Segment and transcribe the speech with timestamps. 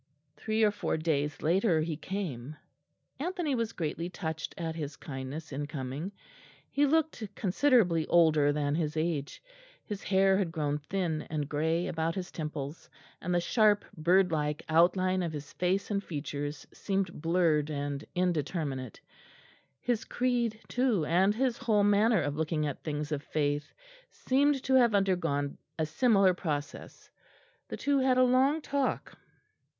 [0.35, 2.55] Three or four days later he came.
[3.19, 6.11] Anthony was greatly touched at his kindness in coming.
[6.71, 9.43] He looked considerably older than his age;
[9.85, 12.89] his hair had grown thin and grey about his temples,
[13.21, 18.99] and the sharp birdlike outline of his face and features seemed blurred and indeterminate.
[19.79, 23.71] His creed too, and his whole manner of looking at things of faith,
[24.09, 27.07] seemed to have undergone a similar process.
[27.67, 29.15] The two had a long talk.